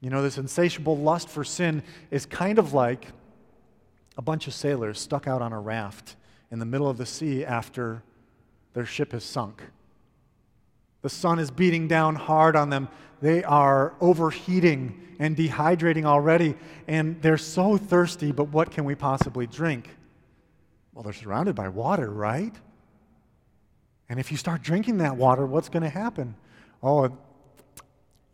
[0.00, 3.06] You know, this insatiable lust for sin is kind of like
[4.16, 6.16] a bunch of sailors stuck out on a raft
[6.50, 8.02] in the middle of the sea after
[8.72, 9.62] their ship has sunk.
[11.02, 12.88] The sun is beating down hard on them.
[13.20, 19.46] They are overheating and dehydrating already, and they're so thirsty, but what can we possibly
[19.46, 19.88] drink?
[20.92, 22.54] Well, they're surrounded by water, right?
[24.08, 26.34] And if you start drinking that water, what's going to happen?
[26.82, 27.16] Oh,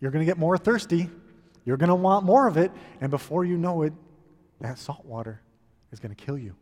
[0.00, 1.08] you're going to get more thirsty.
[1.64, 3.92] You're going to want more of it, and before you know it,
[4.60, 5.40] that salt water
[5.92, 6.54] is going to kill you.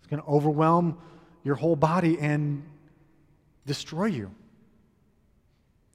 [0.00, 0.98] It's going to overwhelm
[1.44, 2.62] your whole body and
[3.66, 4.30] destroy you.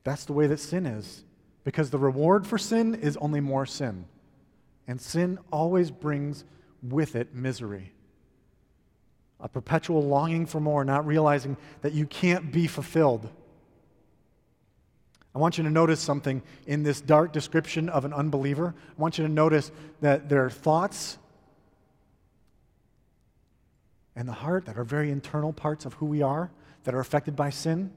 [0.04, 1.24] That's the way that sin is.
[1.64, 4.06] Because the reward for sin is only more sin.
[4.88, 6.44] And sin always brings
[6.82, 7.94] with it misery.
[9.40, 13.30] A perpetual longing for more, not realizing that you can't be fulfilled.
[15.34, 18.76] I want you to notice something in this dark description of an unbeliever.
[18.98, 21.18] I want you to notice that their thoughts
[24.16, 26.52] and the heart that are very internal parts of who we are
[26.84, 27.92] that are affected by sin.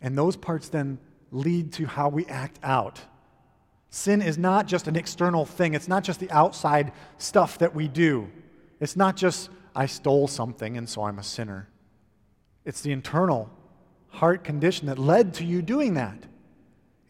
[0.00, 0.98] And those parts then
[1.30, 3.00] lead to how we act out.
[3.90, 7.88] Sin is not just an external thing, it's not just the outside stuff that we
[7.88, 8.30] do.
[8.78, 11.68] It's not just, I stole something and so I'm a sinner.
[12.64, 13.50] It's the internal
[14.08, 16.24] heart condition that led to you doing that.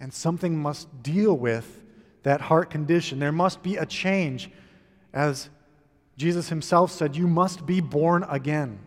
[0.01, 1.83] And something must deal with
[2.23, 3.19] that heart condition.
[3.19, 4.51] There must be a change.
[5.13, 5.51] As
[6.21, 8.81] Jesus himself said, You must be born again.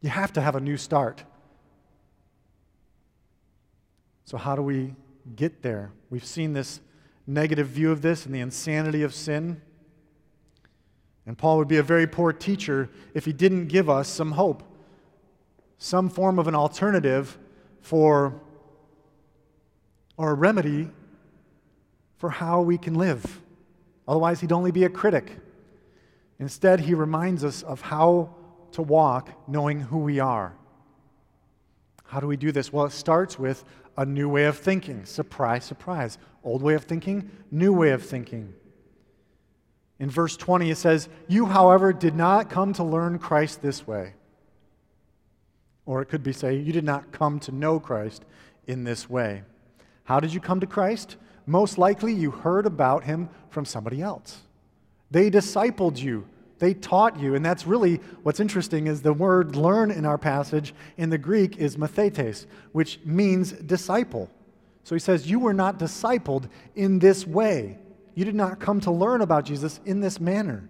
[0.00, 1.22] You have to have a new start.
[4.24, 4.96] So, how do we
[5.36, 5.92] get there?
[6.10, 6.80] We've seen this
[7.28, 9.62] negative view of this and the insanity of sin.
[11.26, 14.64] And Paul would be a very poor teacher if he didn't give us some hope,
[15.78, 17.38] some form of an alternative
[17.80, 18.40] for,
[20.16, 20.90] or a remedy
[22.16, 23.42] for how we can live.
[24.08, 25.38] Otherwise, he'd only be a critic.
[26.38, 28.34] Instead, he reminds us of how
[28.72, 30.54] to walk knowing who we are.
[32.04, 32.72] How do we do this?
[32.72, 33.64] Well, it starts with
[33.96, 35.04] a new way of thinking.
[35.04, 36.18] Surprise, surprise.
[36.44, 38.54] Old way of thinking, new way of thinking.
[39.98, 44.12] In verse 20, it says, You, however, did not come to learn Christ this way.
[45.86, 48.24] Or it could be say, You did not come to know Christ
[48.66, 49.42] in this way.
[50.04, 51.16] How did you come to Christ?
[51.46, 54.40] Most likely you heard about him from somebody else.
[55.10, 56.26] They discipled you
[56.58, 57.34] they taught you.
[57.34, 61.58] And that's really what's interesting is the word learn in our passage in the Greek
[61.58, 64.30] is mathetes, which means disciple.
[64.84, 67.78] So he says, You were not discipled in this way.
[68.14, 70.68] You did not come to learn about Jesus in this manner.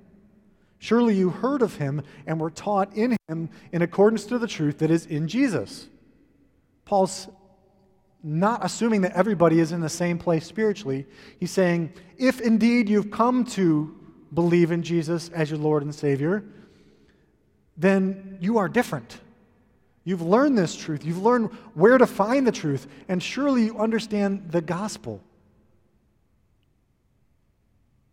[0.78, 4.78] Surely you heard of him and were taught in him in accordance to the truth
[4.78, 5.88] that is in Jesus.
[6.84, 7.28] Paul's
[8.26, 11.06] not assuming that everybody is in the same place spiritually.
[11.38, 13.94] He's saying, if indeed you've come to
[14.34, 16.44] believe in Jesus as your Lord and Savior,
[17.76, 19.20] then you are different.
[20.02, 21.04] You've learned this truth.
[21.04, 22.88] You've learned where to find the truth.
[23.08, 25.22] And surely you understand the gospel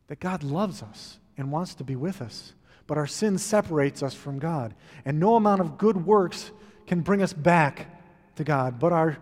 [0.08, 2.54] that God loves us and wants to be with us.
[2.86, 4.76] But our sin separates us from God.
[5.06, 6.52] And no amount of good works
[6.86, 7.88] can bring us back
[8.36, 8.80] to God.
[8.80, 9.18] But our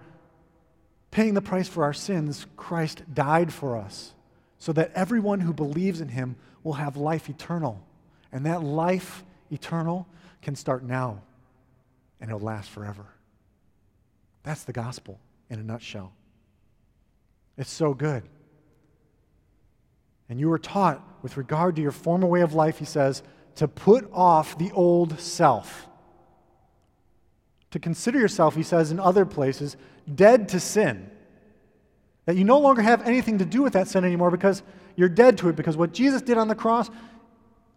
[1.11, 4.13] paying the price for our sins, Christ died for us
[4.57, 7.85] so that everyone who believes in him will have life eternal.
[8.31, 10.07] And that life eternal
[10.41, 11.21] can start now
[12.19, 13.05] and it'll last forever.
[14.43, 15.19] That's the gospel
[15.49, 16.13] in a nutshell.
[17.57, 18.23] It's so good.
[20.29, 23.21] And you were taught, with regard to your former way of life, he says,
[23.55, 25.87] to put off the old self.
[27.71, 29.77] To consider yourself, he says in other places,
[30.13, 31.09] dead to sin.
[32.25, 34.61] That you no longer have anything to do with that sin anymore because
[34.95, 36.89] you're dead to it because what Jesus did on the cross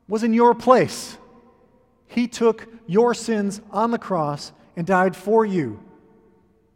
[0.09, 1.17] was in your place.
[2.07, 5.81] He took your sins on the cross and died for you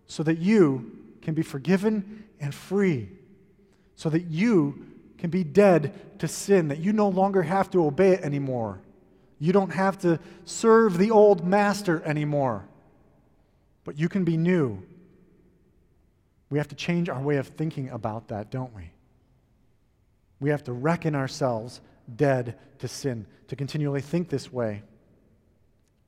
[0.07, 3.09] so that you can be forgiven and free,
[3.97, 4.87] so that you
[5.19, 8.81] can be dead to sin, that you no longer have to obey it anymore.
[9.39, 12.68] You don't have to serve the old master anymore,
[13.89, 14.83] but you can be new.
[16.51, 18.91] We have to change our way of thinking about that, don't we?
[20.41, 21.81] We have to reckon ourselves
[22.15, 24.83] dead to sin, to continually think this way,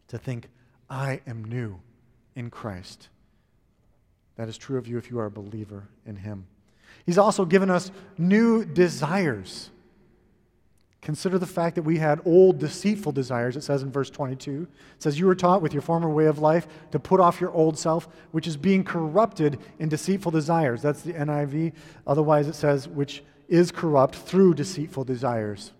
[0.08, 0.48] to think,
[0.90, 1.80] I am new
[2.36, 3.08] in Christ.
[4.36, 6.48] That is true of you if you are a believer in Him.
[7.06, 9.70] He's also given us new desires.
[11.00, 14.68] Consider the fact that we had old, deceitful desires, it says in verse 22.
[14.96, 17.52] It says, You were taught with your former way of life to put off your
[17.52, 20.82] old self, which is being corrupted in deceitful desires.
[20.82, 21.72] That's the NIV.
[22.06, 25.72] Otherwise, it says, which is corrupt through deceitful desires.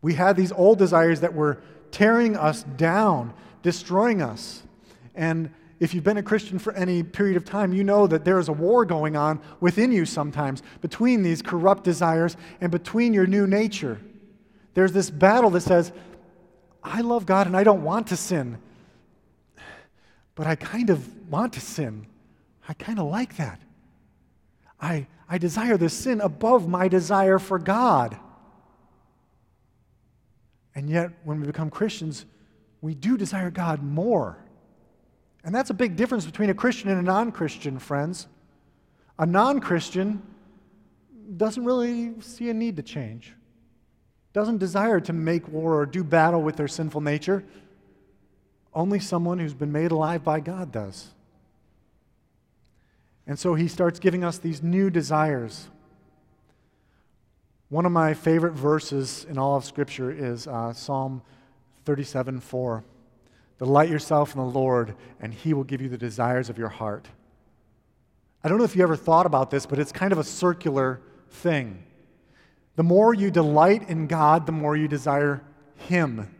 [0.00, 1.60] We had these old desires that were
[1.90, 4.62] tearing us down, destroying us.
[5.14, 5.50] And
[5.80, 8.48] if you've been a Christian for any period of time, you know that there is
[8.48, 13.46] a war going on within you sometimes between these corrupt desires and between your new
[13.46, 14.00] nature.
[14.74, 15.92] There's this battle that says,
[16.82, 18.58] I love God and I don't want to sin,
[20.34, 22.06] but I kind of want to sin.
[22.68, 23.60] I kind of like that.
[24.80, 28.16] I, I desire this sin above my desire for God.
[30.74, 32.26] And yet, when we become Christians,
[32.80, 34.43] we do desire God more.
[35.44, 38.26] And that's a big difference between a Christian and a non Christian, friends.
[39.18, 40.22] A non Christian
[41.36, 43.34] doesn't really see a need to change,
[44.32, 47.44] doesn't desire to make war or do battle with their sinful nature.
[48.72, 51.10] Only someone who's been made alive by God does.
[53.26, 55.68] And so he starts giving us these new desires.
[57.68, 61.22] One of my favorite verses in all of Scripture is uh, Psalm
[61.84, 62.84] 37 4.
[63.58, 67.08] Delight yourself in the Lord, and He will give you the desires of your heart.
[68.42, 71.00] I don't know if you ever thought about this, but it's kind of a circular
[71.30, 71.84] thing.
[72.76, 75.42] The more you delight in God, the more you desire
[75.76, 76.34] Him.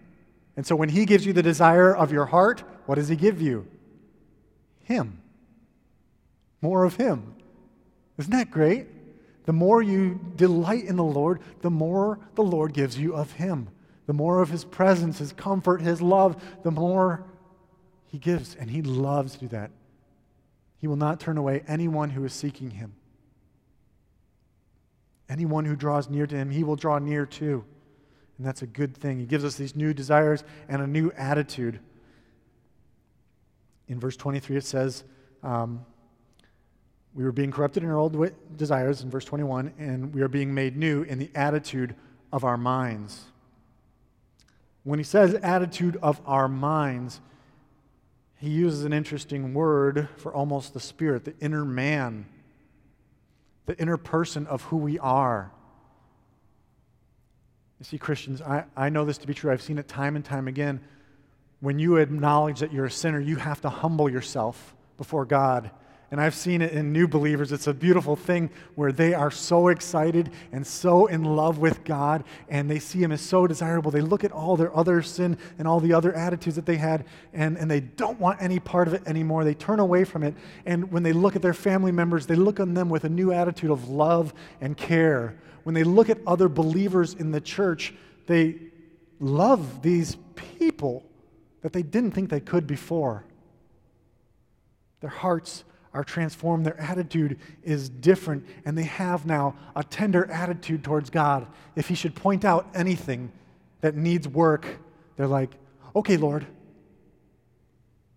[0.56, 3.40] And so when He gives you the desire of your heart, what does He give
[3.40, 3.66] you?
[4.82, 5.22] Him.
[6.60, 7.36] More of Him.
[8.18, 8.88] Isn't that great?
[9.46, 13.68] The more you delight in the Lord, the more the Lord gives you of Him
[14.06, 17.24] the more of his presence, his comfort, his love, the more
[18.06, 18.54] he gives.
[18.54, 19.70] And he loves to do that.
[20.78, 22.94] He will not turn away anyone who is seeking him.
[25.28, 27.64] Anyone who draws near to him, he will draw near to.
[28.36, 29.18] And that's a good thing.
[29.18, 31.80] He gives us these new desires and a new attitude.
[33.88, 35.04] In verse 23, it says,
[35.42, 35.84] um,
[37.14, 38.16] We were being corrupted in our old
[38.56, 41.94] desires, in verse 21, and we are being made new in the attitude
[42.32, 43.24] of our minds.
[44.84, 47.20] When he says attitude of our minds,
[48.36, 52.26] he uses an interesting word for almost the spirit, the inner man,
[53.66, 55.50] the inner person of who we are.
[57.80, 59.50] You see, Christians, I, I know this to be true.
[59.50, 60.80] I've seen it time and time again.
[61.60, 65.70] When you acknowledge that you're a sinner, you have to humble yourself before God
[66.10, 67.50] and I've seen it in new believers.
[67.50, 72.24] It's a beautiful thing where they are so excited and so in love with God,
[72.48, 73.90] and they see Him as so desirable.
[73.90, 77.04] They look at all their other sin and all the other attitudes that they had,
[77.32, 79.44] and, and they don't want any part of it anymore.
[79.44, 80.34] They turn away from it.
[80.66, 83.32] And when they look at their family members, they look on them with a new
[83.32, 85.36] attitude of love and care.
[85.64, 87.94] When they look at other believers in the church,
[88.26, 88.56] they
[89.18, 91.04] love these people
[91.62, 93.24] that they didn't think they could before.
[95.00, 95.64] Their hearts
[95.94, 96.66] are transformed.
[96.66, 101.46] Their attitude is different, and they have now a tender attitude towards God.
[101.76, 103.32] If He should point out anything
[103.80, 104.66] that needs work,
[105.16, 105.52] they're like,
[105.94, 106.46] okay, Lord,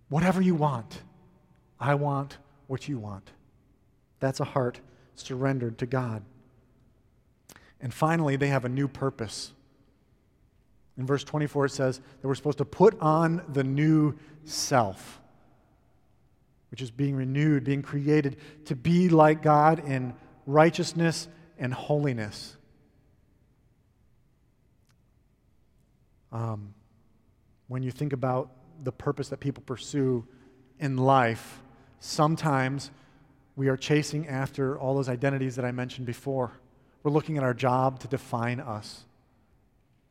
[0.09, 1.03] whatever you want,
[1.79, 3.31] I want what you want.
[4.19, 4.81] That's a heart
[5.13, 6.23] surrendered to God.
[7.79, 9.53] And finally, they have a new purpose.
[10.97, 15.21] In verse 24, it says that we're supposed to put on the new self
[16.71, 20.13] which is being renewed, being created to be like God in
[20.45, 22.55] righteousness and holiness.
[26.31, 26.73] Um,
[27.67, 28.51] when you think about
[28.83, 30.25] the purpose that people pursue
[30.79, 31.61] in life,
[31.99, 32.91] sometimes
[33.55, 36.51] we are chasing after all those identities that I mentioned before.
[37.03, 39.05] We're looking at our job to define us,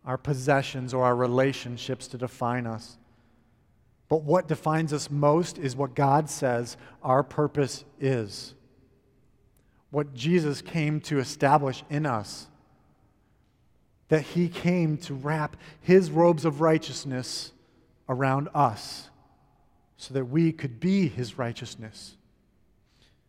[0.04, 2.96] our possessions or our relationships to define us.
[4.08, 8.54] But what defines us most is what God says our purpose is.
[9.90, 12.46] What Jesus came to establish in us.
[14.08, 17.52] That he came to wrap his robes of righteousness
[18.08, 19.10] around us
[19.96, 22.16] so that we could be his righteousness.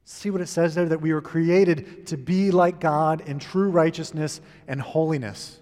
[0.03, 3.69] See what it says there that we were created to be like God in true
[3.69, 5.59] righteousness and holiness.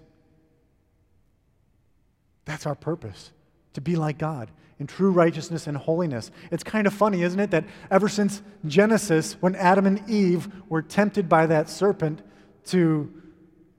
[2.44, 3.32] That's our purpose,
[3.72, 6.30] to be like God in true righteousness and holiness.
[6.50, 10.82] It's kind of funny, isn't it, that ever since Genesis, when Adam and Eve were
[10.82, 12.22] tempted by that serpent
[12.66, 13.12] to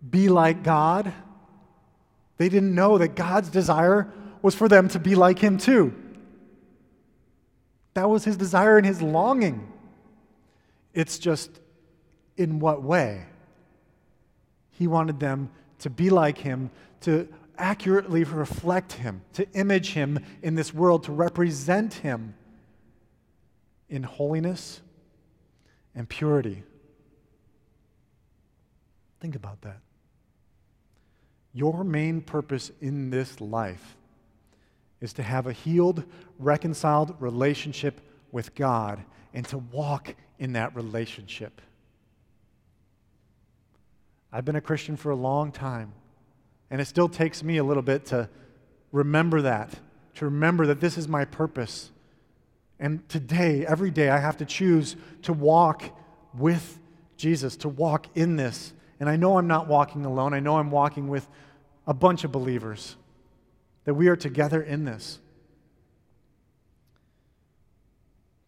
[0.09, 1.13] be like God,
[2.37, 5.93] They didn't know that God's desire was for them to be like Him too.
[7.95, 9.71] That was His desire and His longing.
[10.93, 11.49] It's just
[12.37, 13.25] in what way?
[14.69, 16.69] He wanted them to be like Him,
[17.01, 17.27] to
[17.57, 22.35] accurately reflect Him, to image Him in this world, to represent Him
[23.89, 24.81] in holiness
[25.95, 26.63] and purity.
[29.19, 29.79] Think about that.
[31.53, 33.97] Your main purpose in this life
[35.01, 36.03] is to have a healed,
[36.37, 38.01] reconciled relationship
[38.31, 39.03] with God
[39.33, 41.61] and to walk in that relationship.
[44.31, 45.93] I've been a Christian for a long time,
[46.69, 48.29] and it still takes me a little bit to
[48.91, 49.71] remember that,
[50.15, 51.91] to remember that this is my purpose.
[52.79, 55.83] And today, every day, I have to choose to walk
[56.33, 56.79] with
[57.15, 58.73] Jesus, to walk in this.
[58.99, 60.33] And I know I'm not walking alone.
[60.33, 61.27] I know I'm walking with
[61.87, 62.97] a bunch of believers,
[63.85, 65.19] that we are together in this.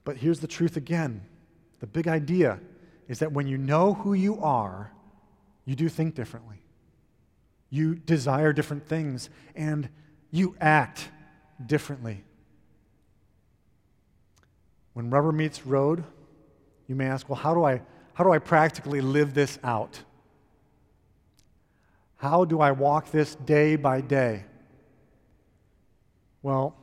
[0.03, 1.21] But here's the truth again
[1.79, 2.59] the big idea
[3.07, 4.91] is that when you know who you are,
[5.65, 6.61] you do think differently.
[7.69, 9.89] You desire different things, and
[10.31, 11.09] you act
[11.65, 12.23] differently.
[14.93, 16.03] When rubber meets road,
[16.87, 17.81] you may ask, well, how do I,
[18.13, 20.01] how do I practically live this out?
[22.17, 24.43] How do I walk this day by day?
[26.41, 26.75] Well,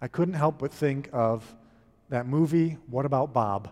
[0.00, 1.54] I couldn't help but think of
[2.10, 3.70] that movie, What About Bob?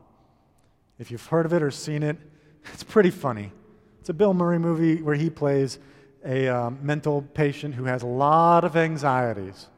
[0.98, 2.16] If you've heard of it or seen it,
[2.72, 3.52] it's pretty funny.
[4.00, 5.78] It's a Bill Murray movie where he plays
[6.26, 9.68] a um, mental patient who has a lot of anxieties.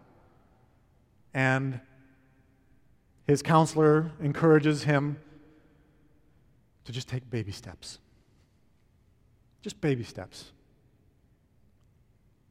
[1.35, 1.81] And
[3.27, 5.19] his counselor encourages him
[6.87, 7.99] to just take baby steps.
[9.61, 10.53] Just baby steps.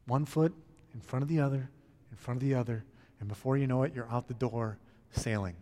[0.06, 0.54] One foot
[0.94, 1.70] in front of the other,
[2.12, 2.86] in front of the other,
[3.20, 4.78] and before you know it, you're out the door
[5.12, 5.56] sailing.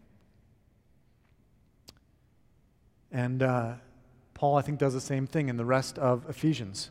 [3.11, 3.75] And uh,
[4.33, 6.89] Paul, I think, does the same thing in the rest of Ephesians.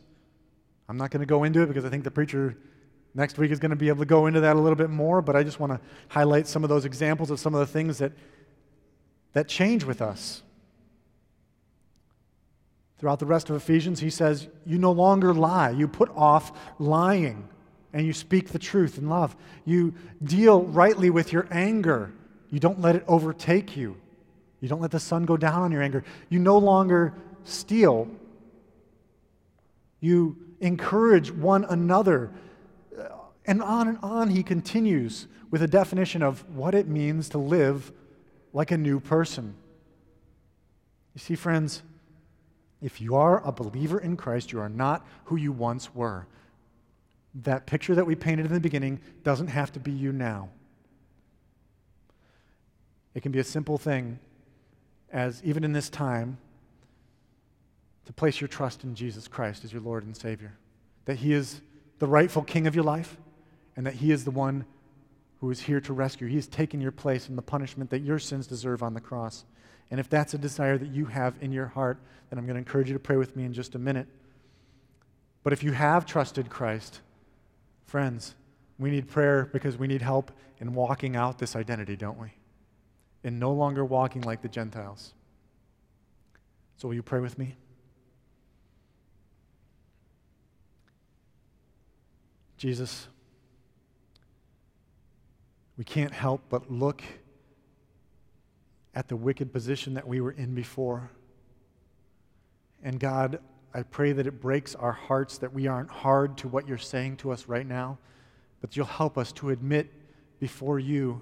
[0.87, 2.55] I'm not going to go into it because I think the preacher
[3.13, 5.21] next week is going to be able to go into that a little bit more,
[5.21, 5.79] but I just want to
[6.09, 8.11] highlight some of those examples of some of the things that,
[9.33, 10.43] that change with us.
[12.99, 15.71] Throughout the rest of Ephesians, he says, You no longer lie.
[15.71, 17.47] You put off lying
[17.93, 19.35] and you speak the truth in love.
[19.65, 22.11] You deal rightly with your anger.
[22.49, 23.97] You don't let it overtake you.
[24.61, 26.03] You don't let the sun go down on your anger.
[26.29, 27.13] You no longer
[27.43, 28.09] steal.
[29.99, 32.31] You encourage one another.
[32.97, 33.07] Uh,
[33.45, 37.91] and on and on he continues with a definition of what it means to live
[38.51, 39.55] like a new person.
[41.13, 41.83] You see, friends,
[42.81, 46.27] if you are a believer in Christ, you are not who you once were.
[47.43, 50.49] That picture that we painted in the beginning doesn't have to be you now.
[53.13, 54.19] It can be a simple thing
[55.11, 56.37] as even in this time,
[58.05, 60.53] to place your trust in Jesus Christ as your Lord and Savior.
[61.05, 61.61] That He is
[61.99, 63.17] the rightful King of your life,
[63.75, 64.65] and that He is the one
[65.39, 66.27] who is here to rescue.
[66.27, 69.45] He has taken your place in the punishment that your sins deserve on the cross.
[69.91, 71.99] And if that's a desire that you have in your heart,
[72.29, 74.07] then I'm going to encourage you to pray with me in just a minute.
[75.43, 77.01] But if you have trusted Christ,
[77.85, 78.33] friends,
[78.79, 82.33] we need prayer because we need help in walking out this identity, don't we?
[83.23, 85.13] In no longer walking like the Gentiles.
[86.77, 87.55] So, will you pray with me?
[92.57, 93.07] Jesus,
[95.77, 97.03] we can't help but look
[98.93, 101.11] at the wicked position that we were in before.
[102.81, 103.39] And God,
[103.73, 107.17] I pray that it breaks our hearts that we aren't hard to what you're saying
[107.17, 107.97] to us right now,
[108.61, 109.91] but you'll help us to admit
[110.39, 111.21] before you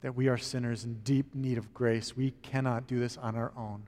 [0.00, 2.16] that we are sinners in deep need of grace.
[2.16, 3.82] We cannot do this on our own.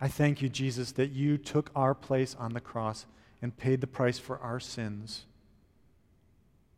[0.00, 3.06] I thank you, Jesus, that you took our place on the cross
[3.42, 5.24] and paid the price for our sins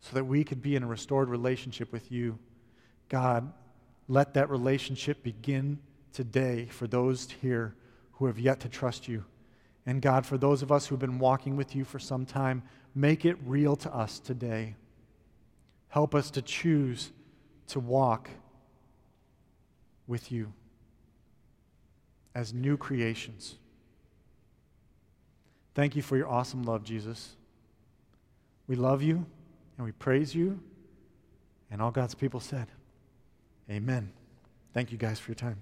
[0.00, 2.38] so that we could be in a restored relationship with you.
[3.08, 3.52] God,
[4.06, 5.78] let that relationship begin
[6.12, 7.74] today for those here
[8.12, 9.24] who have yet to trust you.
[9.86, 12.62] And God, for those of us who've been walking with you for some time,
[12.94, 14.76] make it real to us today.
[15.88, 17.10] Help us to choose
[17.68, 18.28] to walk
[20.06, 20.52] with you
[22.34, 23.56] as new creations.
[25.78, 27.36] Thank you for your awesome love, Jesus.
[28.66, 29.24] We love you
[29.76, 30.58] and we praise you.
[31.70, 32.66] And all God's people said,
[33.70, 34.10] Amen.
[34.74, 35.58] Thank you guys for your time.